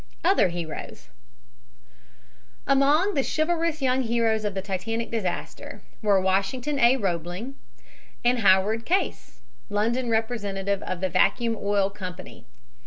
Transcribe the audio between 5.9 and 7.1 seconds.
were Washington A.